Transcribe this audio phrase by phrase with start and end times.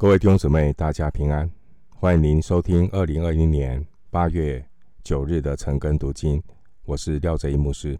[0.00, 1.50] 各位弟兄姊妹，大家平安！
[1.96, 4.64] 欢迎您收听二零二零年八月
[5.02, 6.40] 九日的晨更读经。
[6.84, 7.98] 我是廖哲一牧师。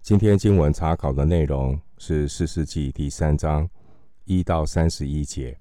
[0.00, 3.68] 今天经文查考的内容是《四世纪》第三章
[4.26, 5.50] 一到三十一节。《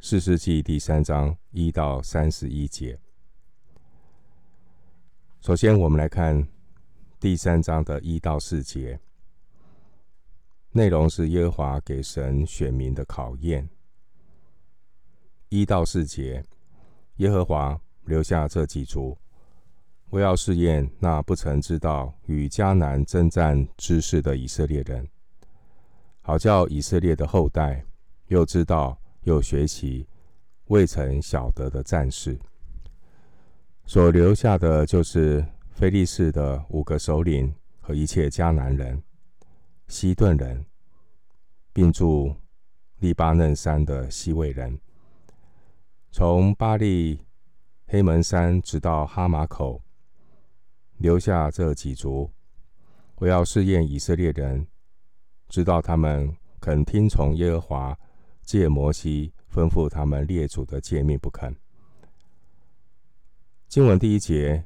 [0.00, 2.98] 四世纪》第三章一到三十一节。
[5.42, 6.44] 首先，我们来看
[7.20, 8.98] 第三章的一到四节。
[10.72, 13.68] 内容是耶和华给神选民的考验。
[15.52, 16.42] 一到四节，
[17.16, 19.14] 耶和华留下这几族，
[20.08, 25.06] 为要试验那不曾知道与迦南征战之事的以色列人，
[26.22, 27.84] 好叫以色列的后代
[28.28, 30.08] 又知道又学习
[30.68, 32.38] 未曾晓得的战事。
[33.84, 39.02] 所留下的就是非利士的五个首领和一切迦南人。
[39.86, 40.64] 西顿人，
[41.74, 42.34] 并住
[43.00, 44.80] 利巴嫩山的希未人，
[46.14, 47.18] 从巴力
[47.86, 49.82] 黑门山直到哈马口，
[50.98, 52.30] 留下这几族，
[53.14, 54.66] 我要试验以色列人，
[55.48, 57.98] 知道他们肯听从耶和华
[58.42, 61.56] 借摩西吩咐他们列祖的诫命不肯。
[63.66, 64.62] 经文第一节，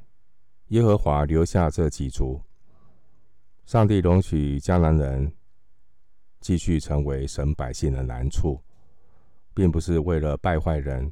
[0.67, 2.41] 耶和华留下这几族。
[3.65, 5.31] 上帝容许迦南人
[6.41, 8.61] 继续成为神百姓的难处，
[9.53, 11.09] 并不是为了败坏人，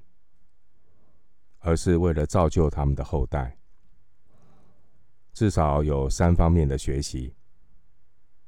[1.66, 3.58] 而是为了造就他们的后代。
[5.33, 7.33] 至少有三方面的学习：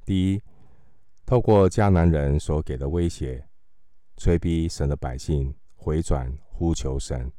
[0.05, 0.41] 第一，
[1.25, 3.43] 透过迦南人所给的威胁，
[4.17, 7.31] 催逼神的百姓回转呼求神。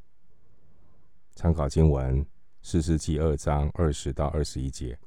[1.33, 2.21] 参考经文
[2.61, 4.99] 《四世纪》二章二十到二十一节。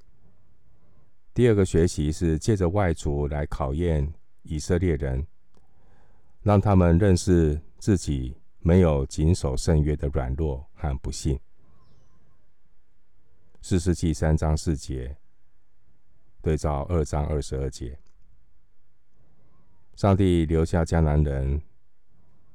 [1.35, 4.11] 第二个学习是借着外族来考验
[4.43, 5.27] 以色列人，
[6.41, 11.39] 让他们认识自己没有谨守圣约的软弱和不信。
[13.61, 15.17] 四世纪三章四节
[16.41, 17.99] 对照二章二十二节，
[19.95, 21.61] 上帝留下迦南人，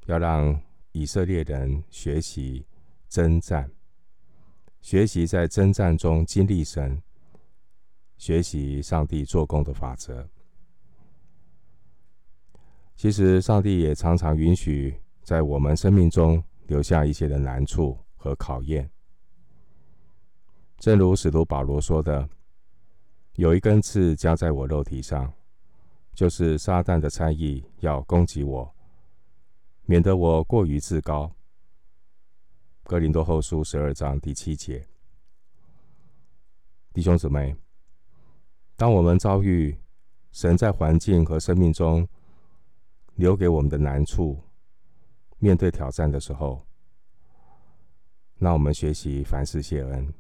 [0.06, 2.66] 要让以色列人学习
[3.08, 3.70] 征战，
[4.82, 7.02] 学习在征战中经历神。
[8.18, 10.28] 学习上帝做工的法则。
[12.96, 18.90] 其实，上帝也常常允许在我们生命中留下一些的难处和考验。
[20.78, 22.30] 正如使徒保罗说的
[23.36, 25.34] ：“有一根刺加在我肉体上，
[26.14, 28.74] 就是撒旦的猜疑要攻击我，
[29.84, 31.30] 免得我过于自高。”
[32.86, 34.88] 格林多后书十二章第七节。
[36.94, 37.54] 弟兄姊妹。
[38.78, 39.78] 当我们遭遇
[40.32, 42.08] 神在环境和生命中
[43.16, 44.42] 留给我们的难处，
[45.40, 46.66] 面对挑战的时候，
[48.38, 50.14] 那我们学习凡事谢恩。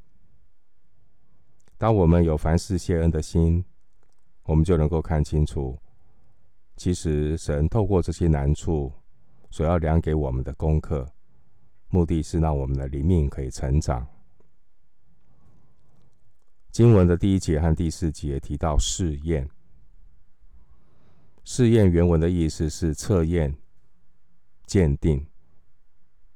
[1.78, 3.64] 当我们有凡事谢恩的心，
[4.44, 5.78] 我们就能够看清楚，
[6.76, 8.92] 其实神透过这些难处
[9.50, 11.08] 所要量给我们的功课，
[11.90, 14.08] 目的是让我们的灵命可以成长。
[16.72, 19.50] 经文的第一节和第四节提到试验。
[21.44, 23.56] 试验原文的意思是测验、
[24.68, 25.26] 鉴定、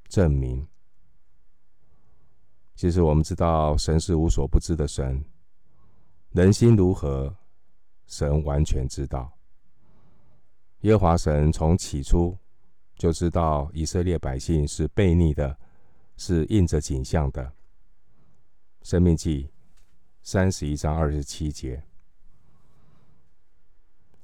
[0.08, 0.66] 证明。
[2.74, 5.24] 其实我们知道，神是无所不知的神，
[6.30, 7.36] 人心如何，
[8.06, 9.30] 神完全知道。
[10.80, 12.36] 耶和华神从起初
[12.96, 15.56] 就知道以色列百姓是悖逆的，
[16.16, 17.52] 是印着景象的。
[18.82, 19.48] 申命记。
[20.24, 21.82] 三十一章二十七节。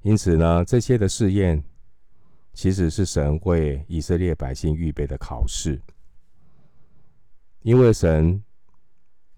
[0.03, 1.65] 因此呢，这些的试验
[2.59, 5.81] 其实是神为以色列百姓预备的考试，
[7.63, 8.43] 因为神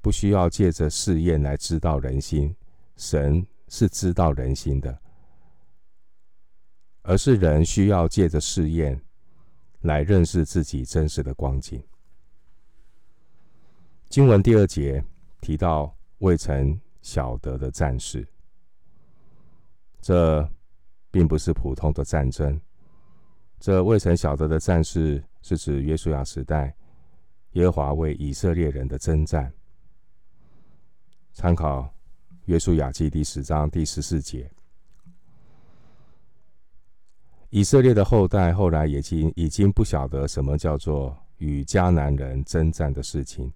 [0.00, 2.56] 不需要借着试验来知道人心，
[2.97, 4.98] 神是知道人心的，
[7.03, 8.98] 而是人需要借着试验
[9.83, 11.84] 来认识自己真实的光景。
[14.09, 15.04] 经文第二节
[15.42, 15.94] 提到。
[16.21, 18.28] 未曾晓得的战事，
[20.03, 20.47] 这
[21.10, 22.60] 并不是普通的战争。
[23.60, 26.74] 这未曾晓得的战事，是指约书亚时代
[27.53, 29.53] 耶和华为以色列人的征战。
[31.34, 31.92] 参考
[32.47, 34.51] 约书亚记第十章第十四节。
[37.51, 43.53] 以色列的后代后来已经已经不晓得什么叫做与迦南人征战的事情。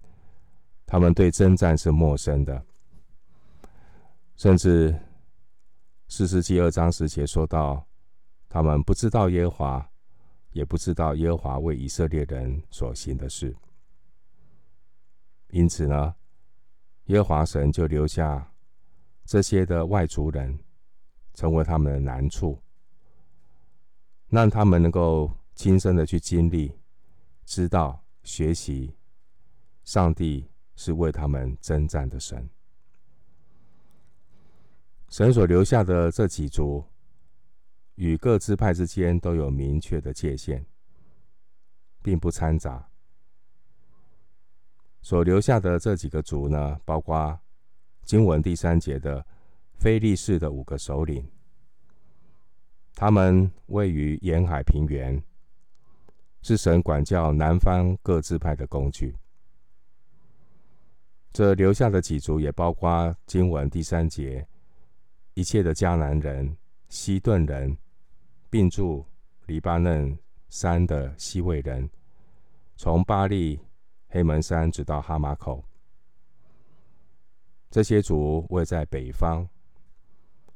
[0.85, 2.63] 他们对征战是陌生的，
[4.35, 4.95] 甚至
[6.07, 7.83] 士师记二章十节说到，
[8.47, 9.89] 他们不知道耶和华
[10.55, 13.53] 也不知道耶和华为以色列人所行的事。
[15.49, 16.15] 因此呢，
[17.07, 18.53] 耶和华神就留下
[19.25, 20.57] 这些的外族人，
[21.33, 22.57] 成为他们的难处，
[24.29, 26.71] 让他们能够亲身的去经历，
[27.43, 28.95] 知道学习，
[29.83, 32.49] 上帝是为他们征战的神。
[35.09, 36.81] 神所留下的这几族，
[37.95, 40.65] 与各支派之间都有明确的界限，
[42.01, 42.87] 并不掺杂。
[45.01, 47.39] 所留下的这几个族呢，包括
[48.03, 49.25] 经文第三节的
[49.75, 51.29] 非利士的五个首领，
[52.95, 55.21] 他们位于沿海平原，
[56.41, 59.15] 是神管教南方各支派的工具。
[61.31, 64.47] 这留下的几族也包括经文第三节
[65.33, 66.57] 一切的迦南人、
[66.87, 67.77] 西顿人，
[68.49, 69.05] 并住
[69.45, 70.17] 黎巴嫩
[70.49, 71.89] 山的西魏人，
[72.75, 73.59] 从巴力。
[74.07, 75.61] 黑门山直到哈马口，
[77.69, 79.45] 这些族位在北方，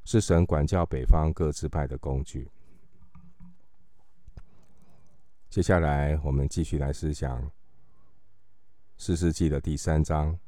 [0.06, 2.50] 是神管教北方各支派的工具。
[5.50, 7.52] 接下来，我们继续来思想
[8.96, 10.40] 四世纪的第三章，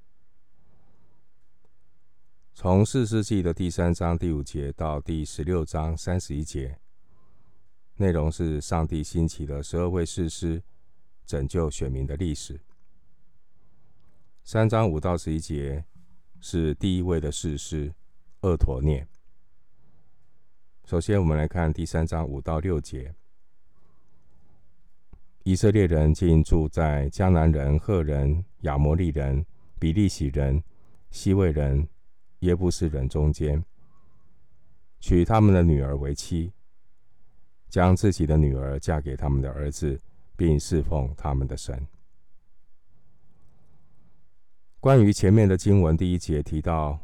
[2.53, 6.79] 从四世纪的第三章第五节到第十六章三十一节，
[8.01, 10.63] 内容是上帝兴起的十二位士师，
[11.24, 12.59] 拯救选民的历史。
[14.44, 15.86] 三章五到十一节
[16.39, 17.94] 是第一位的士师
[18.42, 19.07] 厄陀聂。
[20.83, 23.13] 首先，我们来看第三章五到六节：
[25.44, 29.45] 以色列人竟住在迦南人、赫人、亚摩利人、
[29.80, 30.63] 比利洗人、
[31.12, 31.88] 西魏人、
[32.39, 33.63] 耶布斯人中间，
[35.00, 36.51] 娶他们的女儿为妻，
[37.71, 39.97] 将自己的女儿嫁给他们的儿子，
[40.35, 41.88] 并侍奉他们的神。
[44.81, 47.00] 关于前面的经文第一节提到，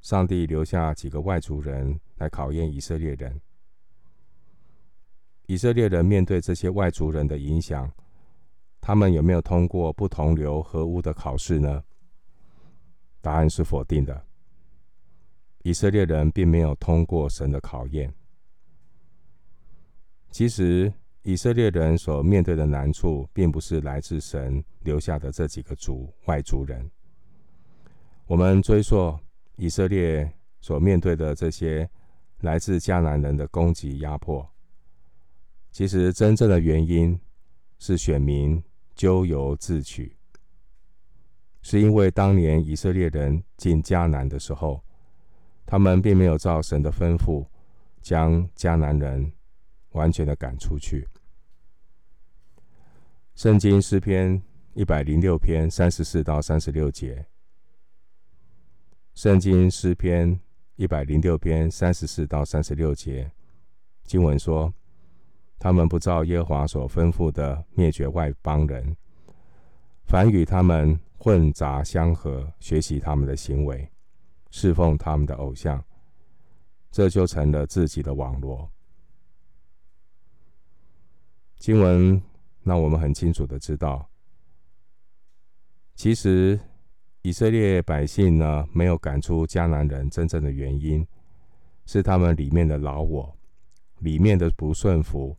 [0.00, 3.38] 上帝留下几个外族人来考验以色列人。
[5.46, 7.92] 以色列人面对这些外族人的影响，
[8.80, 11.84] 他们有没有通过不同流合污的考试呢？
[13.20, 14.24] 答案是否定的。
[15.62, 18.14] 以色列人并没有通过神的考验。
[20.30, 20.92] 其实，
[21.22, 26.88] 以色列人所面对的难处，并不是来自神留下的这几个族外族人。
[28.26, 29.18] 我们追溯
[29.56, 31.90] 以色列所面对的这些
[32.40, 34.48] 来自迦南人的攻击压迫，
[35.72, 37.18] 其实真正的原因
[37.78, 38.62] 是选民
[38.94, 40.16] 咎由自取，
[41.60, 44.82] 是因为当年以色列人进迦南的时候，
[45.66, 47.44] 他们并没有照神的吩咐
[48.00, 49.32] 将迦南人
[49.90, 51.06] 完全的赶出去。
[53.34, 54.42] 圣经诗篇
[54.74, 57.26] 一百零六篇三十四到三十六节。
[59.14, 60.38] 圣经诗篇
[60.76, 63.30] 一百零六篇三十四到三十六节
[64.04, 64.72] 经文说
[65.58, 68.96] ：“他们不照耶和华所吩咐的灭绝外邦人，
[70.04, 73.90] 反与他们混杂相合，学习他们的行为，
[74.50, 75.84] 侍奉他们的偶像，
[76.90, 78.70] 这就成了自己的网罗。”
[81.60, 82.20] 经文
[82.64, 84.10] 让我们很清楚的知道，
[85.94, 86.58] 其实。
[87.22, 91.06] 以色列百姓呢，没有赶出迦南人，真正的原因
[91.84, 93.36] 是他们里面的老我，
[93.98, 95.36] 里面的不顺服，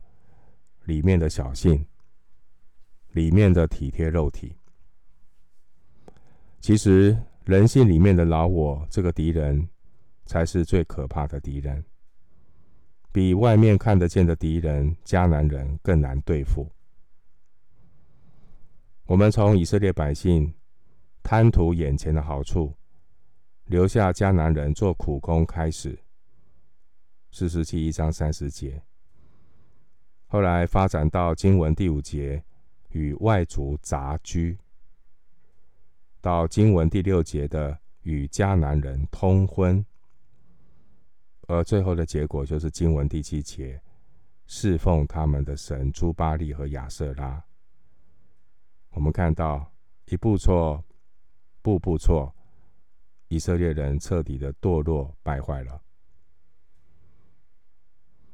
[0.84, 1.84] 里面的小性，
[3.14, 4.56] 里面的体贴肉体。
[6.60, 9.68] 其实人性里面的老我这个敌人，
[10.24, 11.84] 才是最可怕的敌人，
[13.12, 16.68] 比外面看得见的敌人迦南人更难对付。
[19.04, 20.52] 我们从以色列百姓。
[21.24, 22.74] 贪图眼前的好处，
[23.66, 25.46] 留下迦南人做苦工。
[25.46, 25.96] 开始，
[27.30, 28.82] 四十七一章三十节，
[30.26, 32.42] 后来发展到经文第五节，
[32.88, 34.58] 与外族杂居，
[36.20, 39.86] 到经文第六节的与迦南人通婚，
[41.52, 43.80] 而最后的结果就是经文第七节，
[44.46, 47.42] 侍奉他们的神朱巴利和亚瑟拉。
[48.90, 49.72] 我们看到
[50.06, 50.82] 一步错。
[51.64, 52.34] 步步错，
[53.28, 55.80] 以色列人彻底的堕落败坏了。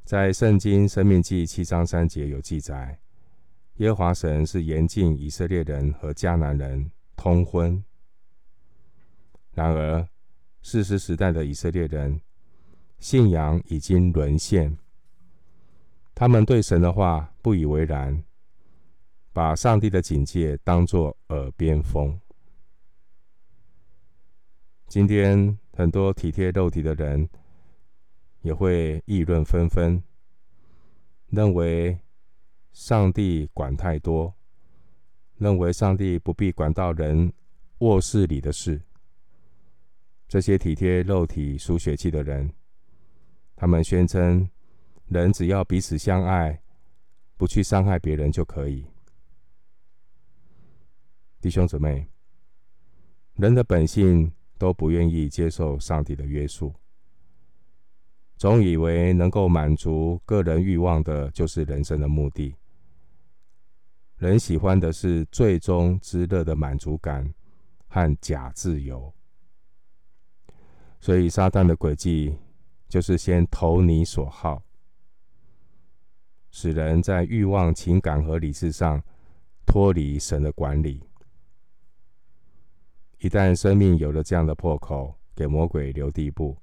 [0.03, 2.99] 在圣经《生命记》七章三节有记载，
[3.75, 7.85] 耶和华神是严禁以色列人和迦南人通婚。
[9.51, 10.09] 然而，
[10.63, 12.19] 士师时代的以色列人
[12.99, 14.77] 信仰已经沦陷，
[16.13, 18.23] 他们对神的话不以为然，
[19.31, 22.19] 把上帝的警戒当作耳边风。
[24.87, 27.29] 今天很多体贴肉体的人
[28.41, 30.03] 也会议论纷纷，
[31.27, 31.97] 认为
[32.73, 34.33] 上帝管太多，
[35.37, 37.31] 认为上帝不必管到人
[37.77, 38.81] 卧室里的事。
[40.27, 42.51] 这些体贴肉体、输血气的人，
[43.59, 44.49] 他们宣称
[45.07, 46.61] 人只要彼此相爱，
[47.35, 48.85] 不去伤害别人就可以。
[51.41, 52.07] 弟兄姊妹，
[53.35, 54.31] 人的本性。
[54.59, 56.75] 都不愿意接受上帝的约束，
[58.35, 62.53] 总以为能够满足个人欲望的，就是人生的目的。
[64.17, 67.33] 人喜欢的是最终之乐的满足感
[67.87, 69.13] 和假自由，
[70.99, 72.37] 所以撒旦的诡计
[72.89, 74.63] 就是先投你所好，
[76.49, 79.01] 使人在欲望、情感和理智上
[79.65, 81.01] 脱离神的管理。
[83.19, 86.57] 一旦生命有了这样的破口，给魔鬼留地步，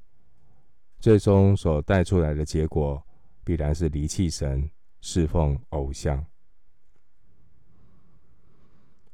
[0.99, 3.01] 最终所带出来的结果，
[3.45, 4.69] 必然是离弃神，
[5.01, 6.27] 侍奉偶像。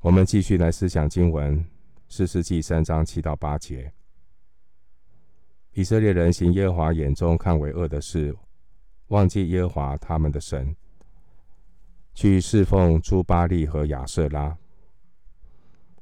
[0.00, 1.64] 我们继续来思想经文，
[2.08, 3.92] 四世纪三章七到八节。
[5.74, 8.36] 以色列人行耶和华眼中看为恶的事，
[9.08, 10.76] 忘记耶和华他们的神，
[12.12, 14.56] 去侍奉朱巴力和亚瑟拉。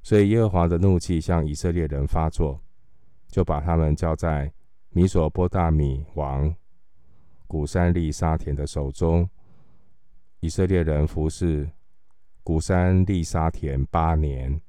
[0.03, 2.61] 所以耶和华的怒气向以色列人发作，
[3.29, 4.53] 就把他们交在
[4.89, 6.53] 米索波大米王
[7.47, 9.29] 古珊利沙田的手中。
[10.41, 11.71] 以色列人服侍
[12.43, 14.61] 古珊利沙田八年。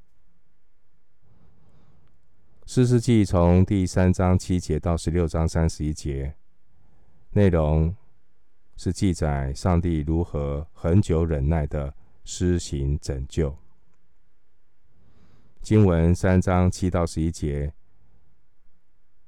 [2.73, 6.33] 士师记从第三章七节到十六章三十一节，
[7.31, 7.93] 内容
[8.77, 13.53] 是记载上帝如何恒久忍耐的施行拯救。
[15.61, 17.73] 经文三章七到十一节，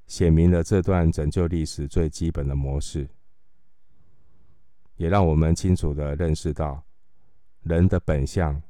[0.06, 3.06] 写明了这段拯救历史最基本的模式，
[4.96, 6.82] 也让我们清楚地认识到
[7.60, 8.62] 人的本相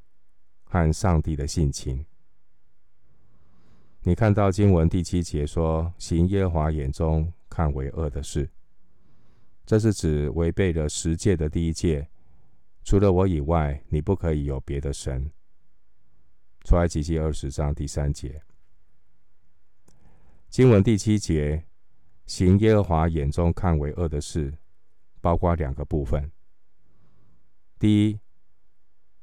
[0.65, 2.05] 和上帝的性情。
[4.07, 8.51] 你看到经文第七节说：“行耶和华眼中看为恶的事”，
[9.65, 12.07] 这是指违背了十诫的第一诫，
[12.83, 15.33] 除了我以外，你不可以有别的神。
[16.65, 18.43] 出埃及记二十章第三节，
[20.51, 21.65] 经文第七节，
[22.27, 24.53] 行耶和华眼中看为恶的事，
[25.23, 26.31] 包括两个部分。
[27.79, 28.21] 第一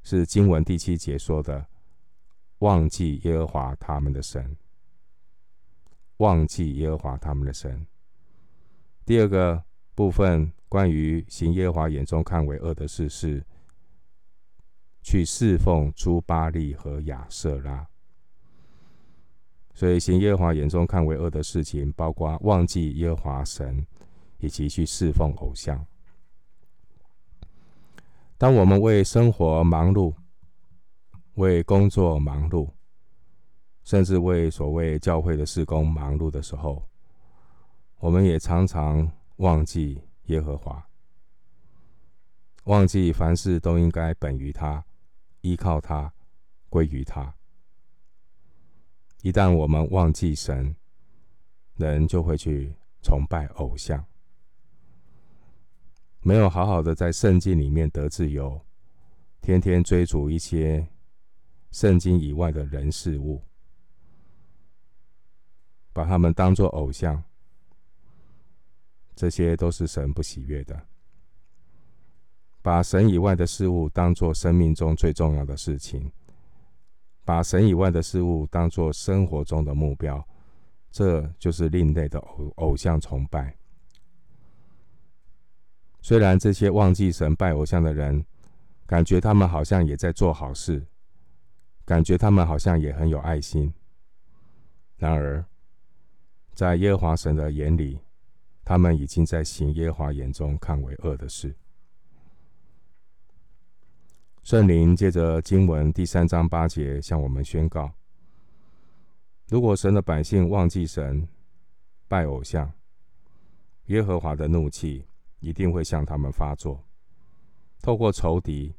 [0.01, 1.67] 是经文第七节说的，
[2.59, 4.55] 忘记耶和华他们的神，
[6.21, 7.85] 忘记耶和华他们的神。
[9.05, 9.61] 第二个
[9.93, 13.43] 部分关于行耶和华眼中看为恶的事是。
[15.03, 17.87] 去侍奉朱巴力和亚瑟拉，
[19.73, 23.83] 所以行耶和华眼中看为恶的事情，包括忘记耶和华神，
[24.37, 25.83] 以及去侍奉偶像。
[28.37, 30.13] 当我们为生活忙碌，
[31.33, 32.69] 为工作忙碌，
[33.83, 36.87] 甚至为所谓教会的事工忙碌的时候，
[37.99, 40.87] 我们也常常忘记耶和华，
[42.65, 44.83] 忘记凡事都应该本于他。
[45.41, 46.13] 依靠他，
[46.69, 47.33] 归于他。
[49.23, 50.75] 一旦我们忘记神，
[51.77, 54.05] 人就会去崇拜偶像，
[56.19, 58.63] 没有好好的在圣经里面得自由，
[59.41, 60.87] 天天追逐一些
[61.71, 63.41] 圣经以外的人事物，
[65.93, 67.23] 把他们当作偶像，
[69.15, 70.87] 这些都是神不喜悦的。
[72.61, 76.11] 把神以外的事物当作生命中最重要的事情，
[77.25, 80.23] 把神以外的事物当作生活中的目标，
[80.91, 83.55] 这就是另类的偶偶像崇拜。
[86.01, 88.25] 虽然这些忘记神拜偶像的人，
[88.85, 90.85] 感觉他们好像也在做好事，
[91.83, 93.73] 感觉他们好像也很有爱心，
[94.97, 95.43] 然而，
[96.53, 97.99] 在耶和华神的眼里，
[98.63, 101.55] 他们已经在行耶和华眼中看为恶的事。
[104.43, 107.91] 圣灵借着经文第三章八节向我们宣告：
[109.47, 111.27] 如果神的百姓忘记神、
[112.07, 112.71] 拜偶像，
[113.85, 115.05] 耶和华的怒气
[115.39, 116.83] 一定会向他们发作，
[117.81, 118.75] 透过仇敌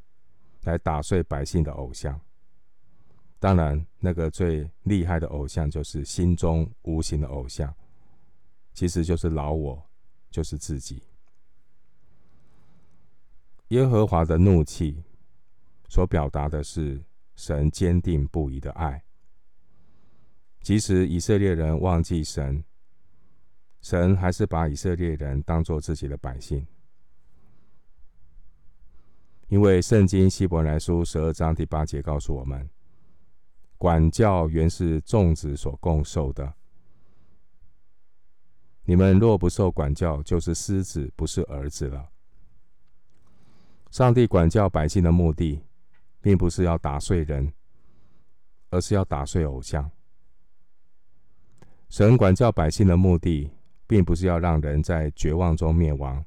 [0.64, 2.20] 来打碎百姓的偶像。
[3.42, 7.74] 当然，那个最厉害的偶像就是心中无形的偶像，
[8.72, 9.84] 其实就是老我，
[10.30, 11.02] 就是自己。
[13.70, 15.02] 耶和华的怒气
[15.88, 17.02] 所表达的是
[17.34, 19.02] 神坚定不移的爱，
[20.60, 22.62] 即使以色列人忘记神，
[23.80, 26.64] 神还是把以色列人当作自己的百姓。
[29.48, 32.70] 因为圣经希伯来书十二章第八节告诉我们，
[33.82, 36.54] 管教原是众子所共受的。
[38.84, 42.08] 你们若不受管教，就是狮子，不是儿子了。
[43.90, 45.64] 上帝管教百姓的目的，
[46.20, 47.52] 并不是要打碎人，
[48.70, 49.90] 而是要打碎偶像。
[51.88, 53.50] 神管教百姓的目的，
[53.88, 56.24] 并不是要让人在绝望中灭亡。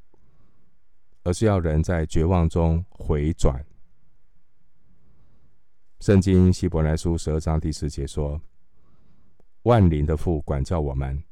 [1.24, 3.66] 而是要人在绝望中回转。
[6.06, 8.40] 圣经希伯来书十二章第四节说
[9.66, 11.24] ：“万灵的父管教我们，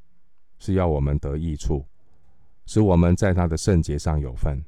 [0.58, 1.86] 是要我们得益处，
[2.66, 4.66] 使我们在他的圣洁上有份。”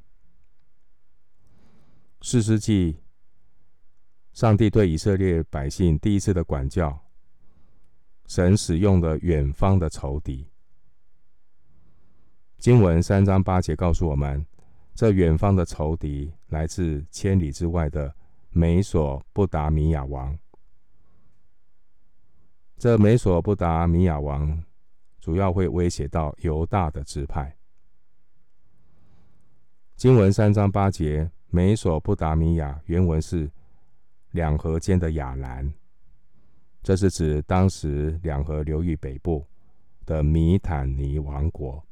[2.22, 3.00] 四世纪，
[4.32, 7.04] 上帝对以色列百姓第一次的管教，
[8.28, 10.48] 神使用了远方的仇敌。
[12.60, 14.46] 经文三章八节告诉我们。
[14.94, 18.16] 这远方的仇敌来自千里之外的
[18.58, 20.34] 美索不达米亚王。
[22.78, 24.64] 这美索不达米亚王
[25.20, 27.54] 主要会威胁到犹大的支派。
[29.98, 33.52] 经文三章八节，美索不达米亚原文是
[34.32, 35.74] 两河间的亚兰，
[36.82, 39.46] 这是指当时两河流域北部
[40.06, 41.86] 的米坦尼王国。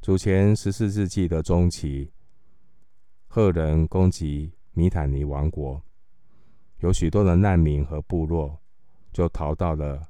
[0.00, 2.10] 主前十四世纪的中期，
[3.28, 5.82] 赫人攻击米坦尼王国，
[6.78, 8.58] 有许多的难民和部落
[9.12, 10.02] 就逃到了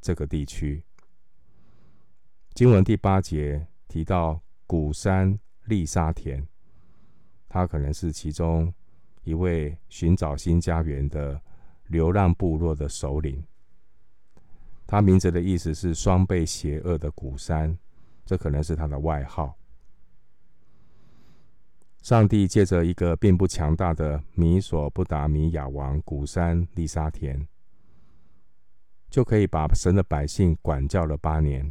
[0.00, 0.82] 这个地区。
[2.54, 6.46] 经文第八节提到古山利沙田，
[7.48, 8.72] 他可能是其中
[9.22, 11.40] 一位寻找新家园的
[11.86, 13.42] 流浪部落的首领。
[14.86, 17.78] 他名字的意思是双倍邪恶的古山。
[18.26, 19.58] 这可能是他的外号。
[22.02, 27.46] 上帝借着一个并不强大的米索不达米亚王古珊利沙田，
[29.10, 31.70] 就可以把神的百姓管教了八年，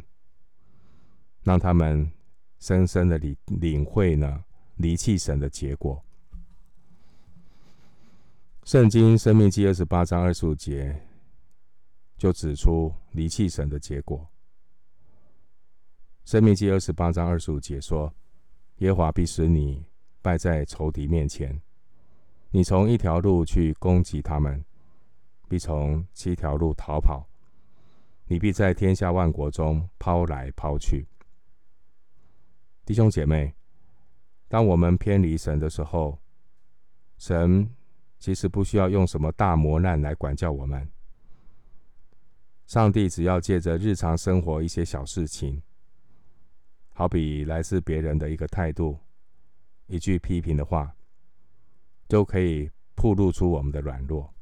[1.42, 2.10] 让他们
[2.60, 4.44] 深深的领领会呢
[4.76, 6.00] 离弃神的结果。
[8.64, 11.02] 圣经生命记二十八章二十五节
[12.16, 14.28] 就指出离弃神的结果。
[16.24, 18.14] 生命记二十八章二十五节说
[18.78, 19.84] ：“耶华必使你
[20.22, 21.60] 败在仇敌面前，
[22.50, 24.64] 你从一条路去攻击他们，
[25.48, 27.28] 必从七条路逃跑，
[28.26, 31.06] 你必在天下万国中抛来抛去。”
[32.84, 33.54] 弟兄姐妹，
[34.48, 36.18] 当我们偏离神的时候，
[37.18, 37.72] 神
[38.18, 40.90] 其实不需要用什么大磨难来管教我们。
[42.66, 45.62] 上帝只要借着日常生活一些小事情。
[46.92, 48.98] 好比来自别人的一个态度，
[49.90, 50.94] 一句批评的话，
[52.06, 54.32] 都可以暴露出我们的软弱。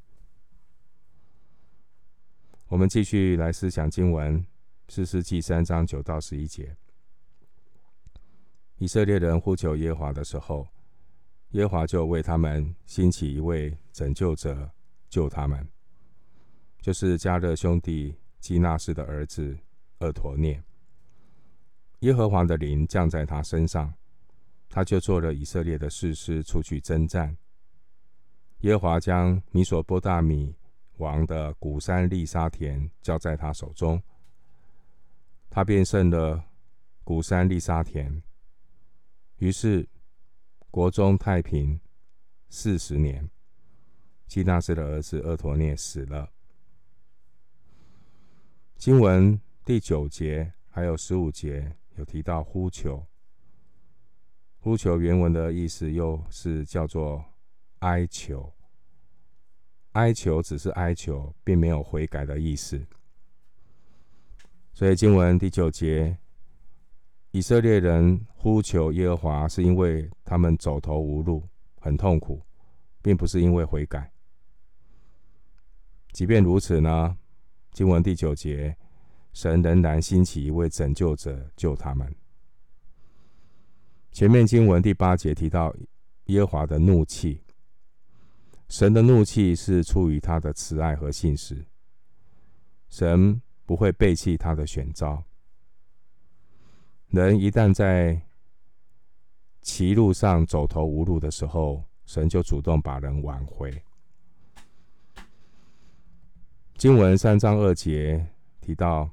[2.66, 4.46] 我们继续来思想经文，
[4.90, 6.76] 士师记三章九到十一节。
[8.76, 10.68] 以色列人呼求耶华的时候，
[11.52, 14.70] 耶华就为他们兴起一位拯救者，
[15.08, 15.66] 救他们，
[16.82, 19.56] 就是迦勒兄弟基纳斯的儿子
[20.00, 20.62] 俄陀聂。
[22.00, 23.94] 耶和华的灵降在他身上，
[24.68, 27.37] 他就做了以色列的士师，出去征战。
[28.61, 30.54] 耶和华将米索波大米
[30.96, 34.02] 王的古山利沙田交在他手中，
[35.48, 36.44] 他便胜了
[37.04, 38.22] 古山利沙田。
[39.38, 39.88] 于是
[40.70, 41.81] 国中太平
[42.48, 43.28] 四十年。
[44.26, 46.31] 基纳斯的儿子俄陀聂死了。
[48.76, 51.74] 经文第九节还有十五节。
[51.96, 53.04] 有提到呼求，
[54.59, 57.25] 呼求原文的意思又是叫做
[57.79, 58.53] 哀求，
[59.92, 62.85] 哀求只是哀求，并没有悔改的意思。
[64.73, 66.18] 所以经文第九节，
[67.31, 71.42] 以色列人呼求耶和华，是因为他们走投无路，
[71.81, 72.42] 很痛苦，
[73.01, 74.12] 并不是因为悔改。
[76.12, 77.16] 即便如此呢，
[77.73, 78.77] 经文第九节。
[79.35, 82.12] 神仍然兴起一位拯救者救他们。
[84.12, 85.75] 前面经文第八节提到
[86.25, 87.40] 耶和华的怒气，
[88.68, 91.64] 神的怒气是出于他的慈爱和信实，
[92.88, 95.23] 神不会背弃他的选召。
[97.09, 98.21] 人一旦在
[99.62, 103.83] 歧路上走投无路的时候，神就主动把人挽回。
[106.77, 108.27] 经文三章二节
[108.61, 109.09] 提到，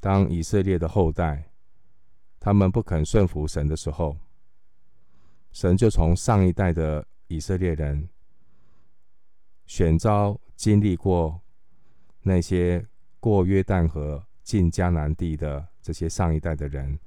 [0.00, 1.50] 当以色列的后代
[2.40, 4.16] 他们不肯顺服神的时候，
[5.52, 8.08] 神就从上一代的以色列人
[9.66, 11.40] 选召经历过
[12.22, 12.86] 那些
[13.20, 16.98] 过约旦河进迦南地的这些上一代的人，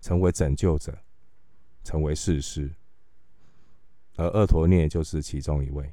[0.00, 0.98] 成为拯救者，
[1.82, 2.74] 成为士师，
[4.16, 5.92] 而俄陀聂就是其中一位。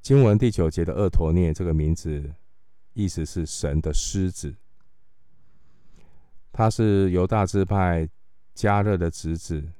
[0.00, 2.34] 经文第九节的“俄陀聂”这个名字，
[2.92, 4.54] 意思是神的狮子。
[6.50, 8.08] 他是犹大支派
[8.54, 9.72] 迦勒的侄子，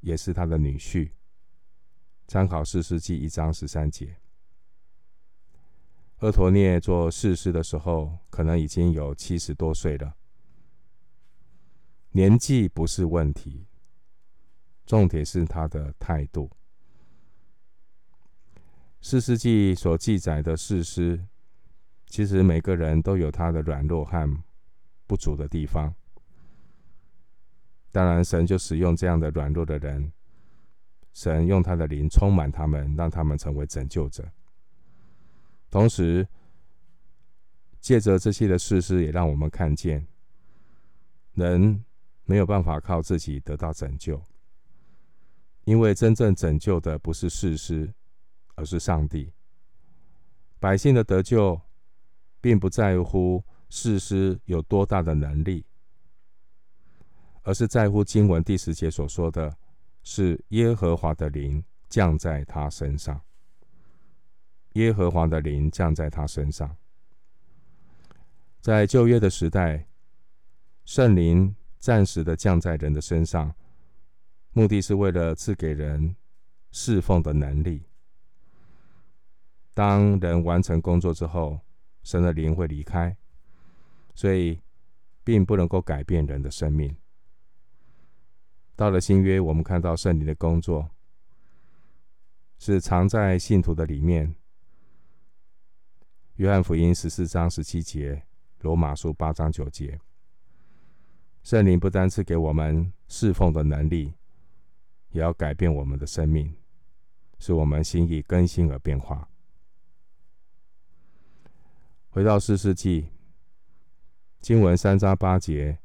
[0.00, 1.12] 也是他的女婿。
[2.26, 4.16] 参考四世纪一章十三节。
[6.20, 10.16] 俄陀聂做世师的时候，可能已经有七十多岁了。
[12.12, 13.66] 年纪不是问题，
[14.86, 16.50] 重点是他的态度。
[19.02, 21.22] 四世纪所记载的士师，
[22.06, 24.42] 其实每个人都有他的软弱和
[25.06, 25.94] 不足的地方。
[27.96, 30.12] 当然，神就使用这样的软弱的人，
[31.14, 34.22] 神用他的灵充满他们，让他们成为拯救者。
[35.70, 36.28] 同时，
[37.80, 40.06] 借着这些的士师，也让我们看见
[41.32, 41.82] 人。
[42.26, 44.20] 没有办法靠自己得到拯救，
[45.64, 47.94] 因为真正拯救的不是士师，
[48.56, 49.32] 而是上帝。
[50.58, 51.58] 百姓的得救，
[52.40, 55.64] 并不在乎士师有多大的能力，
[57.46, 59.56] 而是在乎经文第十节所说的，
[60.02, 63.20] 是耶和华的灵降在他身上。
[64.72, 66.76] 耶和华的灵降在他身上，
[68.60, 69.86] 在旧约的时代，
[70.84, 71.54] 圣灵。
[71.78, 73.54] 暂时的降在人的身上，
[74.52, 76.16] 目的是为了赐给人
[76.72, 77.84] 侍奉的能力。
[79.72, 81.60] 当人完成工作之后，
[82.02, 83.16] 神的灵会离开，
[84.16, 84.60] 所以
[85.22, 86.96] 并不能够改变人的生命。
[88.76, 90.90] 到了新约，我们看到圣灵的工作
[92.58, 94.34] 是藏在信徒的里面。
[96.34, 98.22] 约翰福音十四章十七节，
[98.60, 99.98] 罗马书八章九节。
[101.42, 104.12] 圣灵不单是给我们侍奉的能力，
[105.10, 106.54] 也要改变我们的生命，
[107.38, 109.30] 使我们心意更新而变化。
[112.10, 113.08] 回到士师记，
[114.40, 115.78] 经文三章八节，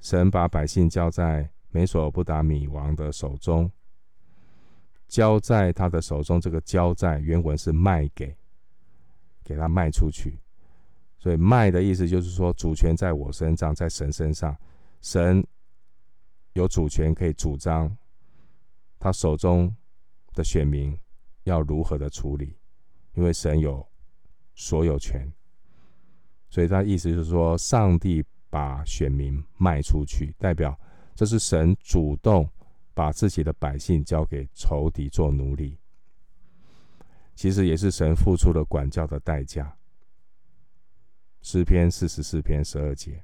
[0.00, 3.70] 神把百姓交在美索不达米王的手中，
[5.08, 6.40] 交在他的手中。
[6.40, 8.36] 这个交在原文是卖给，
[9.42, 10.38] 给他卖出去。
[11.18, 14.56] 所以卖的意思就是说，主权在我身上，在神身上。
[15.00, 15.44] 神
[16.52, 17.96] 有主权，可以主张
[18.98, 19.74] 他手中
[20.34, 20.96] 的选民
[21.44, 22.56] 要如何的处理，
[23.14, 23.84] 因为神有
[24.54, 25.32] 所有权，
[26.50, 30.78] 所以他意思就是说，上帝把选民卖出去，代表
[31.14, 32.48] 这是神主动
[32.94, 35.78] 把自己的百姓交给仇敌做奴隶，
[37.34, 39.76] 其实也是神付出了管教的代价。
[41.42, 43.22] 诗篇四十四篇十二节。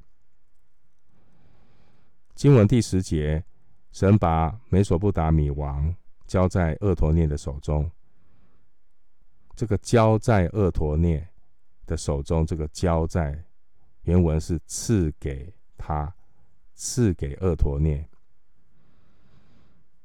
[2.35, 3.45] 经文第十节，
[3.93, 5.95] 神把美索不达米王
[6.27, 7.91] 交在厄陀聂的手中。
[9.57, 11.29] 这个交在厄陀聂
[11.85, 13.45] 的手中，这个交在
[14.03, 16.15] 原文是赐给他，
[16.81, 18.09] 赐给俄陀聂，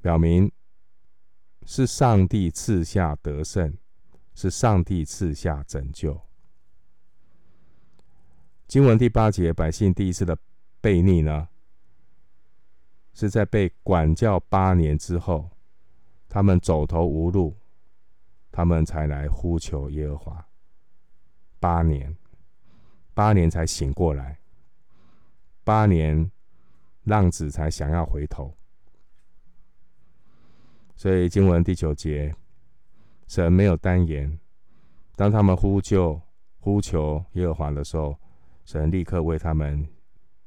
[0.02, 0.52] 表明
[1.68, 3.78] 是上帝赐下得胜，
[4.34, 6.20] 是上帝赐下拯救。
[8.68, 10.36] 经文第八节，百姓第一次的
[10.82, 11.48] 悖逆呢，
[13.14, 15.52] 是在被管教八年之后，
[16.28, 17.56] 他们走投无路，
[18.52, 20.48] 他们才来呼求耶和华。
[21.60, 22.18] 八年，
[23.14, 24.40] 八年才醒过来，
[25.64, 26.32] 八年
[27.04, 28.56] 浪子才想要回头。
[30.96, 32.34] 所以经文第九节，
[33.28, 34.40] 神没有单言，
[35.16, 36.22] 当他们呼救、
[36.60, 38.18] 呼求耶和华的时候，
[38.66, 39.88] 神立刻为他们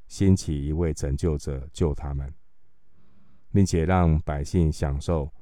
[0.06, 2.32] 兴起一位拯救者救他们。
[3.52, 5.32] 并且让百姓享受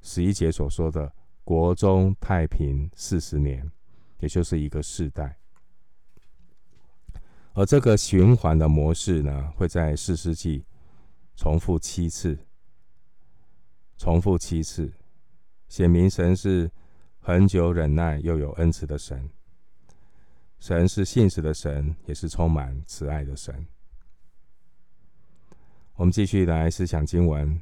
[0.00, 1.12] 十一节所说的
[1.44, 3.70] “国中太平四十年”，
[4.20, 5.36] 也就是一个世代。
[7.58, 10.64] 而这个循环的模式呢，会在四世纪
[11.34, 12.38] 重复七次，
[13.96, 14.92] 重复七次，
[15.66, 16.70] 显明神是
[17.18, 19.28] 恒久忍耐又有恩慈的神。
[20.60, 23.66] 神是信实的神，也是充满慈爱的神。
[25.94, 27.60] 我们继续来思想经文。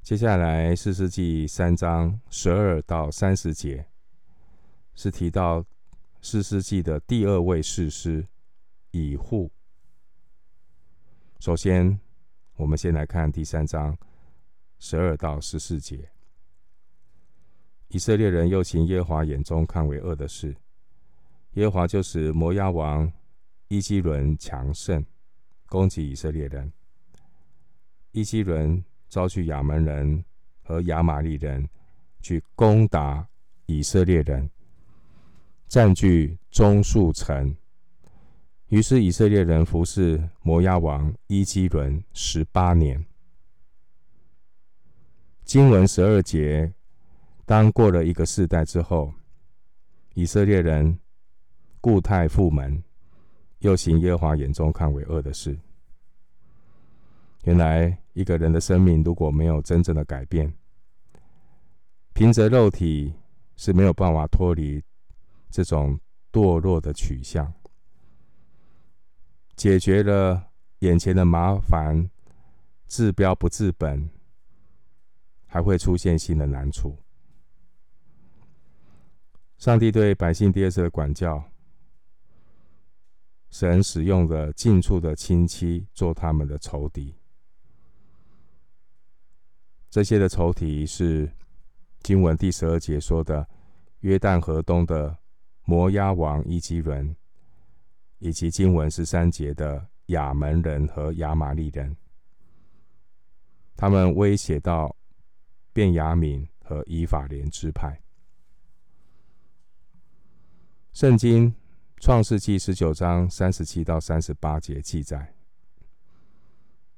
[0.00, 3.84] 接下来，四世纪三章十二到三十节，
[4.94, 5.62] 是提到
[6.22, 8.24] 四世纪的第二位士师
[8.90, 9.50] 以护。
[11.40, 11.98] 首先，
[12.56, 13.96] 我们先来看第三章
[14.78, 16.10] 十二到十四节。
[17.88, 20.54] 以色列人又行耶华眼中看为恶的事，
[21.52, 23.10] 耶华就使摩押王
[23.68, 25.04] 伊基伦强盛，
[25.66, 26.70] 攻击以色列人。
[28.12, 30.24] 伊基伦招聚亚扪人
[30.62, 31.66] 和亚玛利人
[32.20, 33.26] 去攻打
[33.66, 34.50] 以色列人，
[35.68, 37.56] 占据中数城。
[38.68, 43.02] 于是以色列人服侍摩押王伊基伦十八年。
[45.44, 46.70] 经文十二节，
[47.46, 49.14] 当过了一个世代之后，
[50.12, 50.98] 以色列人
[51.80, 52.82] 故态复门，
[53.60, 55.58] 又行耶和华眼中看为恶的事。
[57.44, 60.52] 原来一个人的生命如果没有真正的改变，
[62.12, 63.14] 凭着肉体
[63.56, 64.82] 是没有办法脱离
[65.48, 65.98] 这种
[66.30, 67.50] 堕落的取向。
[69.58, 72.08] 解决了眼前的麻烦，
[72.86, 74.08] 治标不治本，
[75.46, 76.96] 还会出现新的难处。
[79.56, 81.42] 上帝对百姓第二次的管教，
[83.50, 87.16] 神使用了近处的亲戚做他们的仇敌。
[89.90, 91.28] 这些的仇敌是
[92.04, 93.44] 经文第十二节说的
[94.02, 95.18] 约旦河东的
[95.64, 97.16] 摩押王伊基伦。
[98.18, 101.96] 以及经文十三节的亚门人和亚玛利人，
[103.76, 104.94] 他们威胁到
[105.72, 108.00] 便雅敏和以法莲支派。
[110.92, 111.54] 圣经
[111.98, 115.34] 创世记十九章三十七到三十八节记载，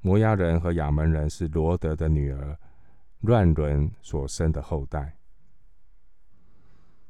[0.00, 2.59] 摩押人和亚门人是罗德的女儿
[3.20, 5.18] 乱伦所生的后代。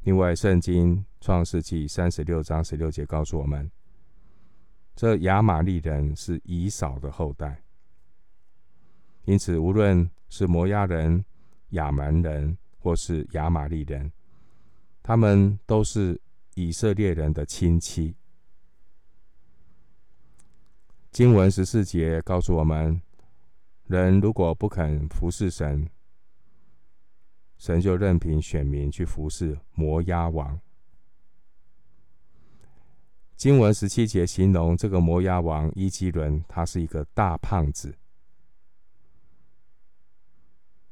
[0.03, 3.70] 另外，圣经创世记三十六章十六节告诉我们。
[4.94, 7.62] 这亚玛利人是以扫的后代，
[9.24, 11.24] 因此无论是摩押人、
[11.70, 14.12] 亚扪人，或是亚玛利人，
[15.03, 16.20] 他们都是
[16.55, 18.14] 以色列人的亲戚。
[21.11, 23.00] 经文十四节告诉我们：
[23.87, 25.88] 人如果不肯服侍神，
[27.57, 30.61] 神就任凭选民去服侍摩押王。
[33.40, 37.96] 经文十七节形容这个摩押王伊基伦，他是一个大胖子。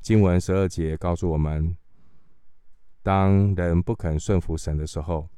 [0.00, 1.76] 经文十二节告诉我们，
[3.02, 5.28] 当人不肯顺服神的时候，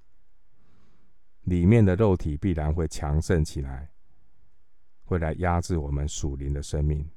[1.43, 3.91] 里面的肉体必然会强盛起来，
[5.03, 7.11] 会来压制我们属灵的生命。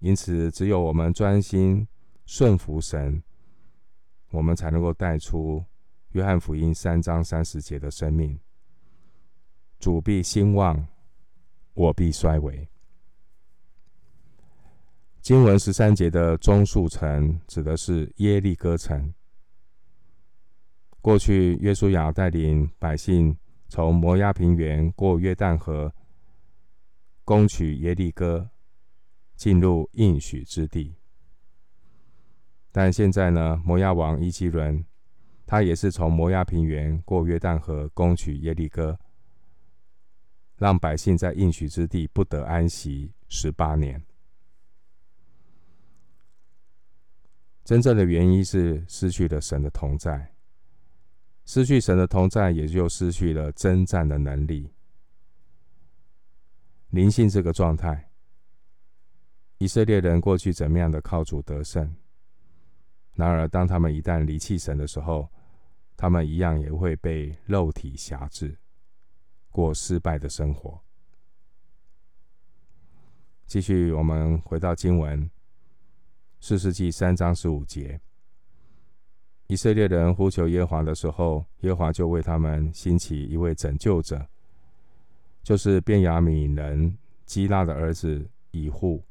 [0.00, 1.88] 因此，只有我们专心
[2.26, 3.22] 顺服神，
[4.32, 5.64] 我们才能够带出。
[6.14, 8.38] 约翰福音三章三十节的生命，
[9.80, 10.86] 主必兴旺，
[11.72, 12.68] 我必衰微。
[15.20, 19.12] 经文十三节的中数城指的是耶利哥城。
[21.00, 25.92] 过去约书亚带领百姓从摩押平原过约旦河，
[27.24, 28.48] 攻取耶利哥，
[29.34, 30.94] 进入应许之地。
[32.70, 34.84] 但现在呢，摩押王伊基伦。
[35.54, 38.98] 他也是从摩押平原过约旦河，攻取耶利哥，
[40.56, 44.02] 让百姓在应许之地不得安息十八年。
[47.62, 50.34] 真正的原因是失去了神的同在，
[51.44, 54.68] 失去神的同在，也就失去了征战的能力。
[56.88, 58.10] 灵性这个状态，
[59.58, 61.94] 以色列人过去怎么样的靠主得胜？
[63.12, 65.30] 然而，当他们一旦离弃神的时候，
[65.96, 68.58] 他们一样也会被肉体辖制，
[69.50, 70.80] 过失败的生活。
[73.46, 75.30] 继续，我们回到经文，
[76.40, 78.00] 四世纪三章十五节：
[79.46, 84.26] 以色列人呼求耶和华的时候，耶和华就为他们兴起一位拯救者，
[85.42, 89.04] 就是便雅悯人基拉的儿子以户，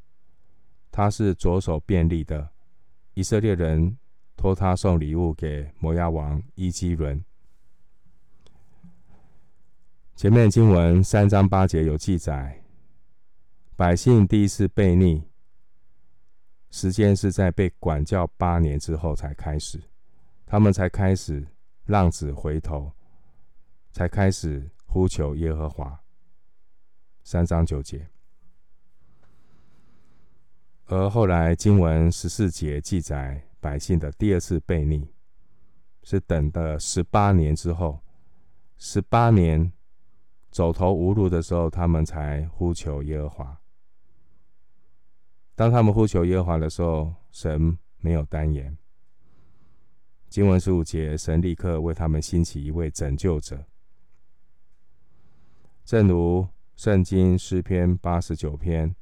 [0.92, 2.50] 他是左手便利的。
[3.14, 3.96] 以色列人
[4.36, 7.24] 托他送礼物给摩押王伊基伦。
[10.16, 12.64] 前面经文三章八节有记载，
[13.76, 15.24] 百姓第一次悖逆，
[16.70, 19.82] 时间是在被管教八年之后才开始，
[20.46, 21.48] 他们才开始
[21.86, 22.92] 浪子回头，
[23.92, 26.00] 才开始呼求耶和华。
[27.24, 28.08] 三章九节。
[30.86, 35.08] 而后来经文十四节记载百姓的第二次悖逆，
[36.04, 38.02] 是等的十八年之后，
[38.76, 39.72] 十八年
[40.52, 43.62] 走投无路的时候，他们才呼求耶和华。
[45.56, 48.78] 当他们呼求耶和华的时候，神没有单言。
[50.28, 53.64] 经文十五节，神立刻为他们兴起一位拯救者，
[55.86, 56.46] 正如
[56.76, 58.94] 圣经诗篇八十九篇。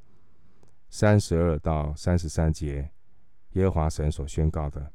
[0.93, 2.91] 三十二到三十三节，
[3.53, 4.91] 耶和华神所宣告的，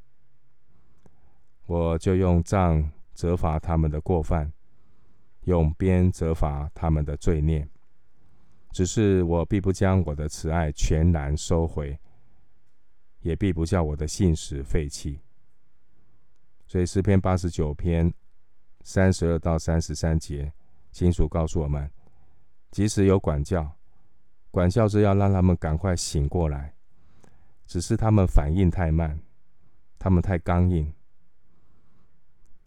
[1.66, 4.52] 我就用杖责罚他们的过犯，
[5.42, 7.68] 用鞭责罚他们的罪孽。
[8.72, 11.98] 只是我必不将我的慈爱全然收回，
[13.20, 15.20] 也必不叫我的信实废弃。
[16.66, 18.12] 所以诗篇八十九篇
[18.82, 20.52] 三十二到三十三节，
[20.92, 21.90] 清楚告诉我们，
[22.70, 23.72] 即使有管教。
[24.50, 26.75] 管教是要让他们赶快醒过来，
[27.66, 29.20] 只是他们反应太慢，
[29.98, 30.92] 他们太刚硬。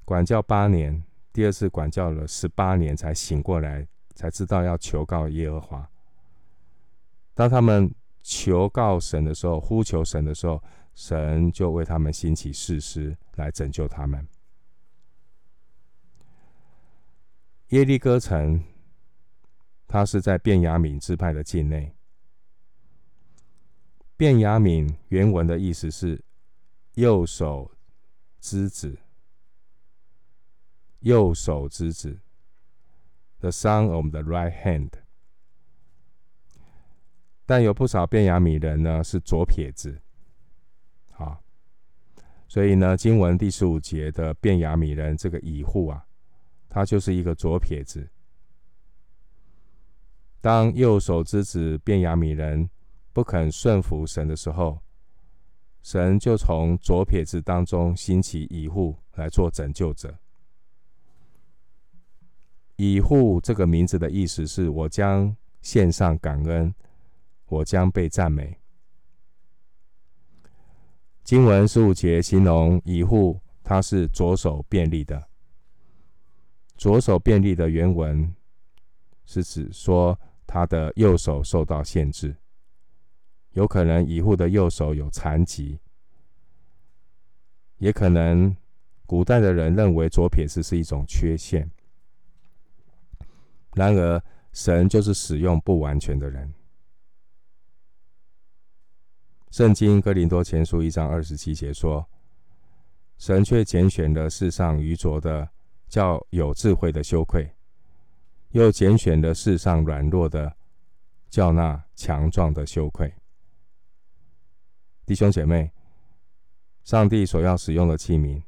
[0.06, 5.90] 管教八年，第二次管教了十八年才醒过来，才知道要求告耶和华。
[7.34, 10.62] 当他们求告神的时候，呼求神的时候，
[10.94, 14.28] 神就为他们兴起士师来拯救他们。
[17.70, 18.64] 耶利哥城。
[19.92, 21.92] 他是在便雅悯支派的境内。
[24.20, 26.22] 便雅悯原文的意思是
[26.96, 27.72] 右手
[28.42, 29.00] 之子，
[31.00, 32.20] 右手之子
[33.40, 34.90] ，the son of the right hand。
[37.46, 40.02] 但有不少便雅悯人呢是左撇子，
[41.12, 41.40] 啊，
[42.50, 46.06] 所以呢，经文第十五节的便雅悯人这个以户啊，
[46.68, 48.06] 他就是一个左撇子。
[50.42, 52.70] 当右手之子便雅悯人
[53.12, 54.80] 不肯顺服神的时候，
[55.82, 60.18] 神就从左撇子当中兴起以户来做拯救者。
[62.76, 66.74] 以户这个名字的意思是我将献上感恩，
[67.48, 68.58] 我将被赞美。
[71.24, 75.28] 经文十五节形容以户，他是左手便利的。
[76.78, 78.34] 左手便利的原文
[79.26, 80.20] 是指说。
[80.52, 82.36] 他的右手受到限制，
[83.54, 85.80] 有可能以户的右手有残疾，
[87.78, 88.56] 也可能
[89.06, 91.70] 古代的人认为左撇子是一种缺陷。
[93.74, 96.54] 然而，神就是使用不完全的人。
[99.52, 102.08] 圣经哥林多前书一章二十七节说
[103.18, 105.50] ：“神却拣选了世上愚拙的，
[105.88, 107.52] 叫有智慧的羞愧。”
[108.52, 110.56] 又拣选了世上软弱的，
[111.30, 113.14] 叫那强壮的羞愧。
[115.10, 115.72] 弟兄姐妹，
[116.84, 118.44] 上帝所要使用的器皿，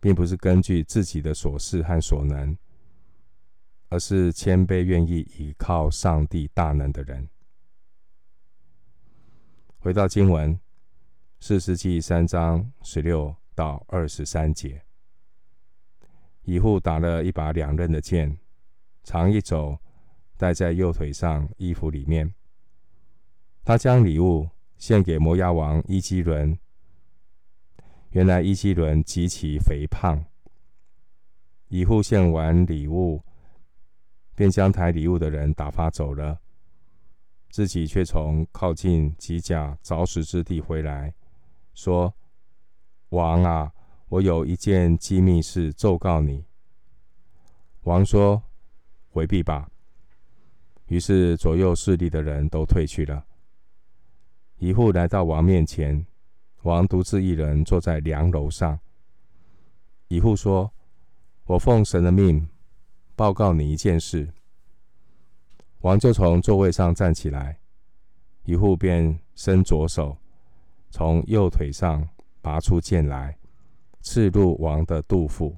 [0.00, 2.56] 并不是根据自己的所事和所能，
[3.90, 7.28] 而是谦卑愿意倚靠上帝大能的人。
[9.76, 10.58] 回到经文，
[11.38, 14.82] 士师记三章十六到二十三节，
[16.44, 18.38] 以户打了一把两刃的剑。
[19.02, 19.78] 长一肘，
[20.38, 22.32] 戴在右腿上衣服里面。
[23.62, 24.48] 他将礼物
[24.84, 26.58] 献给摩押王伊基伦。
[28.10, 30.22] 原来伊基伦极其肥胖。
[31.68, 33.24] 以户献完礼物，
[34.34, 36.38] 便将抬礼物的人打发走了，
[37.48, 41.14] 自己却从靠近吉甲凿石之地回来，
[41.72, 42.14] 说
[43.08, 43.72] ：“王啊，
[44.10, 46.44] 我有一件机密事奏告你。”
[47.84, 48.42] 王说。
[49.08, 49.70] 回避吧。
[50.88, 53.24] 于是左右势力的人都退去了。
[54.58, 56.06] 一户来到王面前，
[56.62, 58.78] 王独自一人坐在梁楼上。
[60.08, 60.72] 一户说
[61.44, 62.48] ：“我奉神的命
[63.16, 64.32] 报告你一件事。”
[65.82, 67.58] 王就从座位上站起来，
[68.44, 70.16] 一户便伸左手，
[70.90, 72.08] 从右腿上
[72.40, 73.36] 拔出剑来，
[74.00, 75.54] 刺入王的肚腹，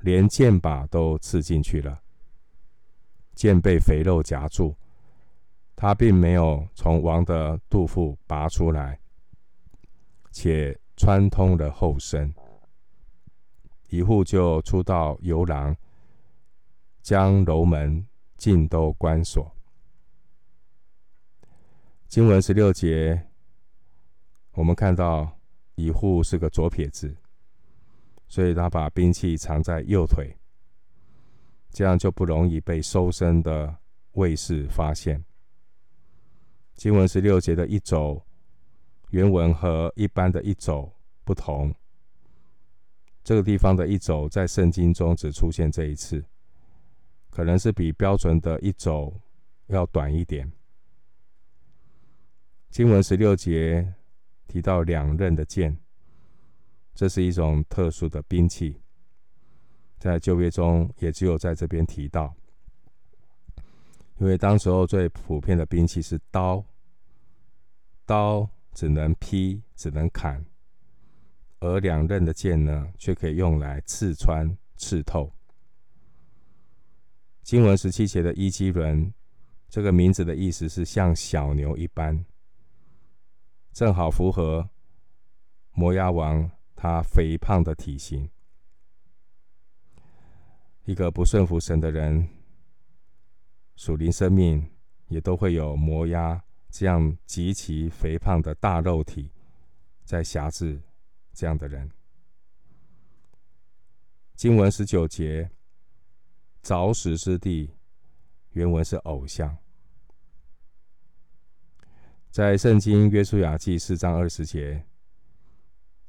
[0.00, 2.00] 连剑把都刺进去了。
[3.34, 4.74] 剑被肥肉夹住，
[5.76, 8.98] 他并没有从王的肚腹拔出来，
[10.30, 12.32] 且穿通了后身。
[13.88, 15.76] 一户就出到游廊，
[17.02, 18.06] 将楼门
[18.36, 19.54] 尽都关锁。
[22.08, 23.28] 经文十六节，
[24.52, 25.38] 我们看到
[25.74, 27.16] 一户是个左撇子，
[28.26, 30.36] 所以他把兵器藏在右腿。
[31.70, 33.76] 这样就不容易被搜身的
[34.12, 35.24] 卫士发现。
[36.74, 38.22] 经文十六节的一肘，
[39.10, 40.92] 原文和一般的一肘
[41.24, 41.74] 不同。
[43.22, 46.22] 这个地方的一肘在圣经中只出现这一次，
[47.30, 49.14] 可能是比标准的一肘
[49.68, 50.52] 要短一点。
[52.70, 53.94] 经文十六节
[54.46, 55.78] 提到两刃的剑，
[56.94, 58.82] 这是一种特殊的兵器，
[59.98, 62.34] 在旧约中也只有在这边提到。
[64.18, 66.64] 因为当时候最普遍的兵器是刀，
[68.06, 70.44] 刀只能劈，只能砍，
[71.58, 75.32] 而两刃的剑呢，却可以用来刺穿、刺透。
[77.42, 79.12] 经文十七节的伊矶伦，
[79.68, 82.24] 这个名字的意思是像小牛一般，
[83.72, 84.70] 正好符合
[85.72, 88.30] 摩押王他肥胖的体型。
[90.84, 92.28] 一个不顺服神的人。
[93.76, 94.70] 属灵生命
[95.08, 99.30] 也都会有摩押这样极其肥胖的大肉体
[100.04, 100.80] 在辖制
[101.32, 101.90] 这样的人。
[104.34, 105.50] 经文十九节，
[106.62, 107.74] 凿石之地，
[108.50, 109.56] 原文是偶像。
[112.30, 114.84] 在圣经约书亚记四章二十节，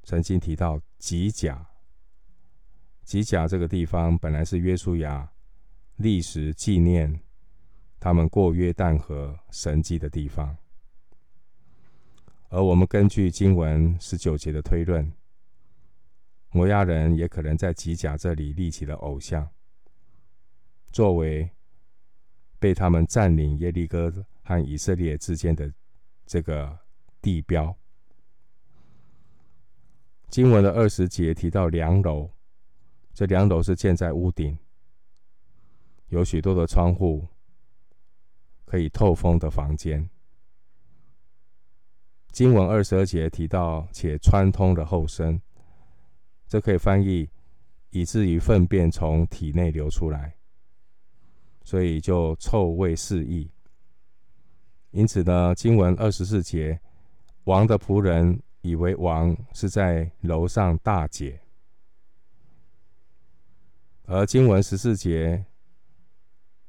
[0.03, 1.68] 曾经提到吉甲。
[3.03, 5.32] 吉甲这个地方本来是约书亚
[5.97, 7.24] 历史纪念。
[8.06, 10.56] 他们过约旦河神迹的地方，
[12.49, 15.12] 而我们根据经文十九节的推论，
[16.51, 19.49] 摩押人也可能在吉甲这里立起了偶像，
[20.91, 21.49] 作为
[22.60, 25.74] 被他们占领耶利哥和以色列之间的
[26.28, 26.78] 这个
[27.24, 27.76] 地标。
[30.30, 32.30] 经文的二十节提到梁楼，
[33.16, 34.56] 这梁楼是建在屋顶，
[36.10, 37.28] 有许多的窗户。
[38.66, 40.09] 可以透风的房间。
[42.32, 45.41] 经文二十二节提到且穿通的后身，
[46.47, 47.30] 这可以翻译
[47.91, 50.36] 以至于粪便从体内流出来，
[51.63, 53.49] 所以就臭味四溢。
[54.91, 56.80] 因此呢，经文二十四节，
[57.45, 61.39] 王的仆人以为王是在楼上大解，
[64.03, 65.45] 而经文十四节。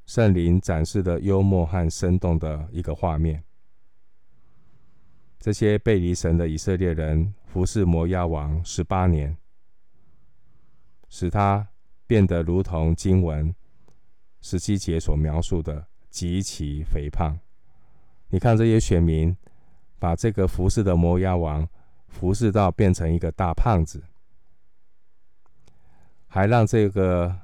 [0.07, 3.43] 圣灵展示的幽默和生动的一个画面。
[5.39, 9.37] 这些背离神的以色列人服侍摩押王十八年，
[11.09, 11.69] 使他
[12.07, 13.55] 变得如同经文
[14.41, 17.39] 十七节所描述的极其肥胖。
[18.29, 19.37] 你看这些选民
[19.99, 21.69] 把这个服侍的摩押王
[22.09, 24.05] 服侍到变成一个大胖子，
[26.29, 27.41] 还让这个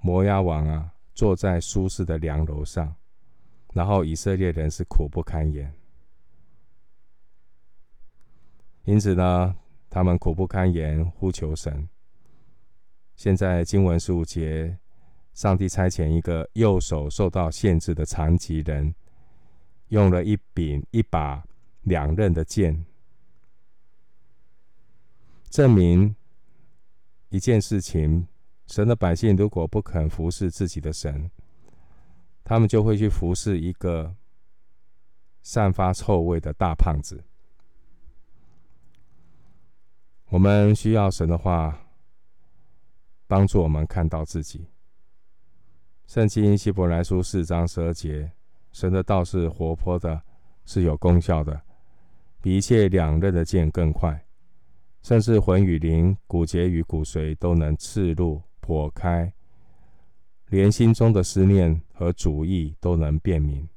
[0.00, 0.92] 摩押王啊。
[1.16, 2.94] 坐在舒适的梁楼上，
[3.72, 5.72] 然后以色列人是苦不堪言。
[8.84, 9.56] 因此呢，
[9.88, 11.88] 他们苦不堪言，呼求神。
[13.16, 14.78] 现在经文十五节，
[15.32, 18.94] 上帝差遣一个右手受到限制的残疾人，
[19.88, 21.42] 用了一柄一把
[21.80, 22.84] 两刃的剑，
[25.48, 26.14] 证明
[27.30, 28.28] 一件事情。
[28.66, 31.30] 神的百姓如果不肯服侍自己的神，
[32.42, 34.14] 他们就会去服侍一个
[35.42, 37.24] 散发臭味的大胖子。
[40.28, 41.86] 我们需要神的话
[43.28, 44.66] 帮助我们看到自己。
[46.08, 48.32] 圣经希伯来书四章十二节，
[48.72, 50.20] 神的道是活泼的，
[50.64, 51.62] 是有功效的，
[52.42, 54.26] 比一切两刃的剑更快，
[55.02, 58.42] 甚至魂与灵、骨节与骨髓都能刺入。
[58.66, 59.32] 破开，
[60.48, 63.68] 连心中的思念和主意都能辨明。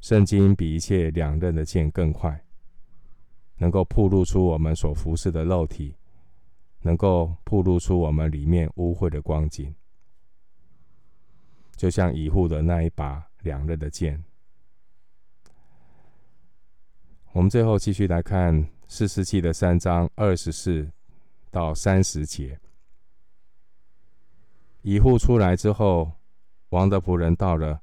[0.00, 2.44] 圣经比一切两刃的剑更快，
[3.58, 5.94] 能够暴露出我们所服侍的肉体，
[6.80, 9.72] 能够暴露出我们里面污秽的光景，
[11.76, 14.24] 就像以户的那一把两刃的剑。
[17.30, 20.90] 我们最后继续来看士师记的三章二十四
[21.52, 22.58] 到三十节。
[24.84, 26.12] 一户出来之后，
[26.68, 27.80] 王的仆人到了，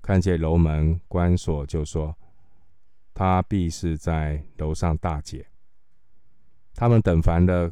[0.00, 2.16] 看见楼门关锁，就说
[3.12, 5.46] ：“他必是在楼上大解。”
[6.74, 7.70] 他们等烦了，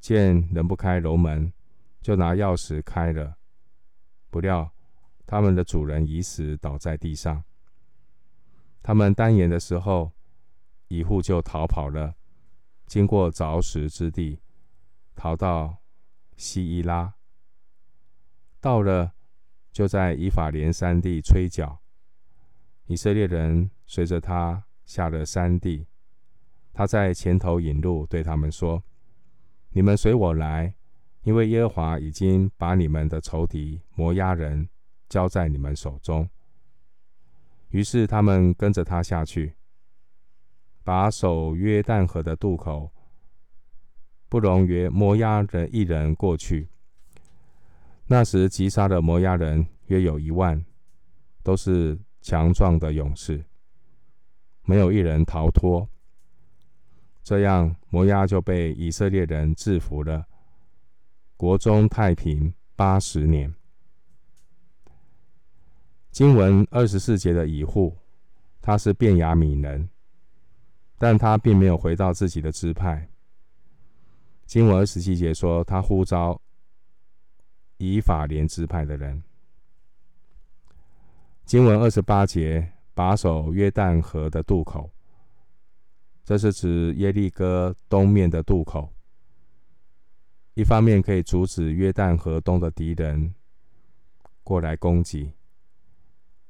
[0.00, 1.52] 见人不开楼门，
[2.00, 3.36] 就拿钥匙开了。
[4.30, 4.72] 不料
[5.26, 7.44] 他们的主人已死，倒在地上。
[8.82, 10.10] 他们耽延的时候，
[10.88, 12.14] 一户就逃跑了，
[12.86, 14.40] 经过凿石之地，
[15.14, 15.76] 逃到
[16.38, 17.12] 西伊拉。
[18.66, 19.12] 到了，
[19.70, 21.80] 就在以法莲山地吹角。
[22.86, 25.86] 以色列人随着他下了山地，
[26.72, 28.82] 他在前头引路，对他们说
[29.70, 30.74] ：“你们随我来，
[31.22, 34.68] 因为耶和华已经把你们的仇敌摩押人
[35.08, 36.28] 交在你们手中。”
[37.70, 39.54] 于是他们跟着他下去，
[40.82, 42.90] 把守约旦河的渡口，
[44.28, 46.68] 不容约摩押人一人过去。
[48.06, 50.64] 那时击杀的摩押人约有一万，
[51.42, 51.98] 都是。
[52.22, 53.44] 强壮的勇士，
[54.64, 55.88] 没有一人逃脱。
[57.22, 60.26] 这样，摩押就被以色列人制服了。
[61.36, 63.54] 国中太平八十年。
[66.10, 67.96] 经文二十四节的以户，
[68.60, 69.88] 他是便雅悯人，
[70.98, 73.08] 但他并没有回到自己的支派。
[74.46, 76.40] 经文二十七节说，他呼召
[77.78, 79.22] 以法莲支派的人。
[81.44, 84.90] 经文二十八节，把守约旦河的渡口，
[86.24, 88.92] 这是指耶利哥东面的渡口。
[90.54, 93.34] 一方面可以阻止约旦河东的敌人
[94.42, 95.30] 过来攻击，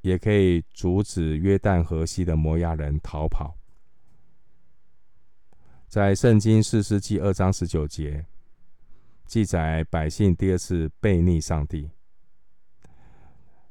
[0.00, 3.56] 也可以阻止约旦河西的摩押人逃跑。
[5.88, 8.24] 在圣经四世纪二章十九节
[9.26, 11.90] 记载，百姓第二次悖逆上帝。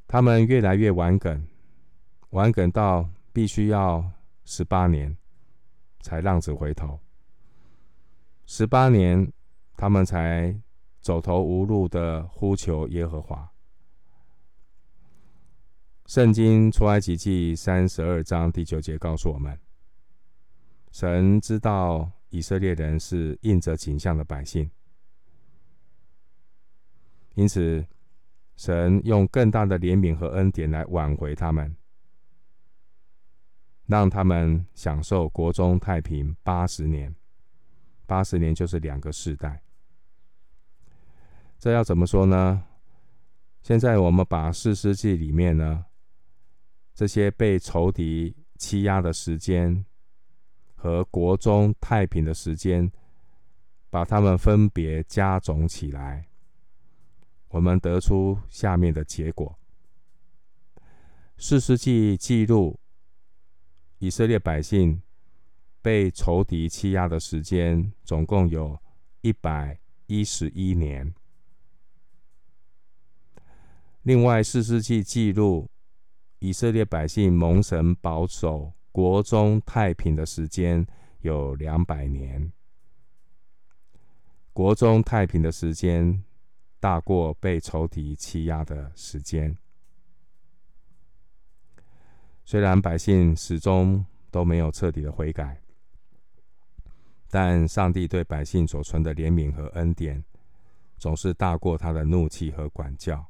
[0.05, 1.47] 他们越来越顽梗，
[2.31, 4.11] 顽梗到必须要
[4.43, 5.17] 十八年
[6.01, 6.99] 才浪子回头。
[8.45, 9.31] 十八年，
[9.77, 10.55] 他们才
[10.99, 13.49] 走投无路的呼求耶和华。
[16.05, 19.57] 圣经出埃及记三十二章第九节告诉我们：
[20.91, 24.69] 神知道以色列人是印着景象的百姓，
[27.35, 27.85] 因此。
[28.57, 31.75] 神用更大的怜悯和恩典来挽回他们，
[33.85, 37.13] 让他们享受国中太平八十年。
[38.05, 39.61] 八十年就是两个世代。
[41.59, 42.63] 这要怎么说呢？
[43.61, 45.83] 现在我们把四世纪里面呢，
[46.93, 49.85] 这些被仇敌欺压的时间
[50.75, 52.89] 和国中太平的时间，
[53.89, 56.29] 把他们分别加总起来。
[57.55, 59.57] 我们得出下面的结果：
[61.37, 62.77] 四世纪记录
[63.99, 65.01] 以色列百姓
[65.81, 68.77] 被仇敌欺压的时间，总共有
[69.21, 71.15] 一百一十一年。
[74.01, 75.69] 另外，四世纪记录
[76.39, 80.85] 以色列百姓蒙神保守、国中太平的时间
[81.21, 82.51] 有两百年。
[84.51, 86.21] 国中太平的时间。
[86.85, 89.57] 大过被仇敌欺压的时间。
[92.43, 95.59] 虽然百姓始终都没有彻底的悔改，
[97.27, 100.23] 但上帝对百姓所存的怜悯和恩典，
[100.99, 103.25] 总是大过他的怒气和管教。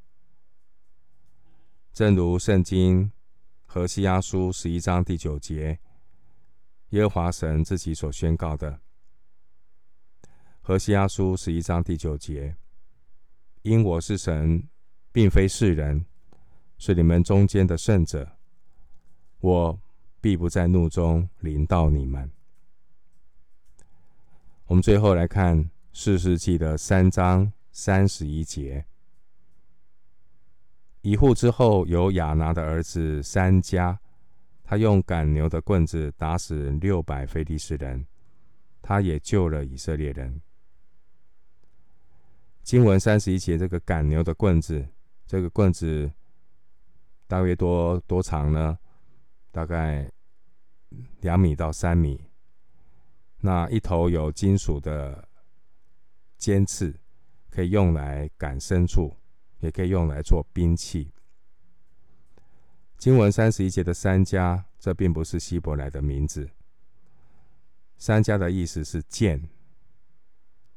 [1.94, 3.10] 正如圣经
[3.64, 5.78] 何西阿书十一章第九节，
[6.90, 8.78] 耶和华神自己所宣告的。
[10.60, 12.54] 何西阿书十一章第九节。
[13.66, 14.62] 因我是神，
[15.10, 16.06] 并非世人，
[16.78, 18.30] 是你们中间的圣者，
[19.40, 19.80] 我
[20.20, 22.30] 必不在怒中临到你们。
[24.66, 28.84] 我们最后来看四世纪的三章三十一节。
[31.00, 33.98] 一户之后有亚拿的儿子三家，
[34.62, 38.06] 他用赶牛的棍子打死六百非利士人，
[38.80, 40.40] 他也救了以色列人。
[42.66, 44.84] 经文三十一节，这个赶牛的棍子，
[45.24, 46.10] 这个棍子
[47.28, 48.76] 大约多多长呢？
[49.52, 50.10] 大概
[51.20, 52.20] 两米到三米。
[53.38, 55.28] 那一头有金属的
[56.36, 56.92] 尖刺，
[57.50, 59.14] 可以用来赶牲畜，
[59.60, 61.12] 也可以用来做兵器。
[62.98, 66.50] 经文三十一节的三家，这并不是希伯来的名字。
[67.96, 69.48] 三家的意思是剑。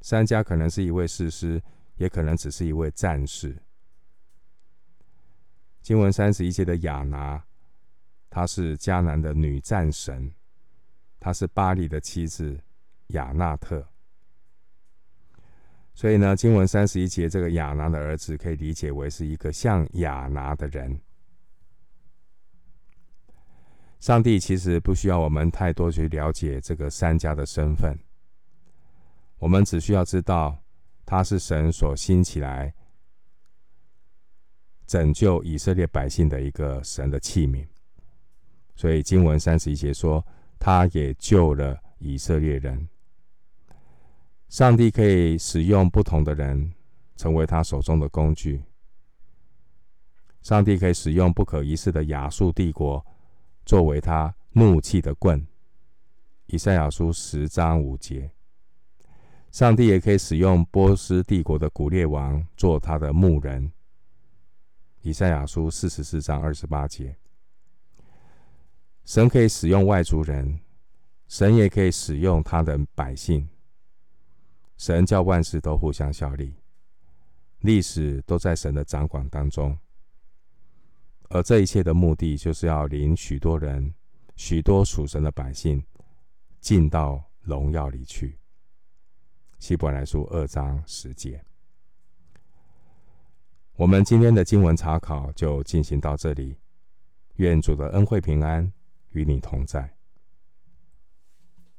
[0.02, 1.60] 三家可能是一位士师。
[2.00, 3.62] 也可能只是一位战士。
[5.82, 7.43] 经文三十一节的亚拿，
[8.30, 10.34] 她是迦南的女战神，
[11.20, 12.58] 她是巴力的妻子
[13.08, 13.86] 亚纳特。
[15.93, 21.02] 所以呢，经文三十一节这个亚拿的儿子可以理解为是一个像亚拿的人。
[24.00, 28.00] 上帝其实不需要我们太多去了解这个三家的身份，
[29.38, 30.58] 我们只需要知道。
[31.10, 32.72] 他是神所兴起来
[34.86, 37.68] 拯救以色列百姓的一个神的器皿。
[38.76, 40.24] 所以经文三十一节说，
[40.60, 42.88] 他也救了以色列人。
[44.49, 46.76] 上帝可以使用不同的人
[47.16, 48.62] 成为他手中的工具。
[50.43, 53.03] 上帝可以使用不可一世的亚述帝国
[53.66, 55.43] 作为他怒气的棍。
[56.45, 58.30] 以赛亚书十章五节。
[59.52, 63.72] 上帝也可以使用波斯帝国的古列王做他的牧人。
[65.02, 67.16] 以赛亚书四十四章二十八节。
[69.06, 70.60] 神可以使用外族人，
[71.28, 73.50] 神也可以使用他的百姓。
[74.78, 76.54] 神叫万事都互相效力，
[77.62, 79.78] 历史都在神的掌管当中。
[81.30, 83.93] 而这一切的目的，就是要领许多人、
[84.36, 85.84] 许多属神的百姓
[86.62, 88.39] 进到荣耀里去。
[89.60, 91.43] 希伯来书二章十节，
[93.76, 96.55] 我们今天的经文查考就进行到这里。
[97.36, 98.72] 愿主的恩惠平安
[99.12, 99.99] 与你同在。